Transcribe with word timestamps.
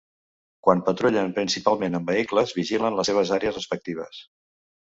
Quan 0.67 0.79
patrullen, 0.87 1.33
principalment 1.35 1.99
en 2.01 2.09
vehicles, 2.09 2.55
vigilen 2.63 2.99
les 3.01 3.13
seves 3.13 3.35
àrees 3.39 3.57
respectives. 3.61 4.27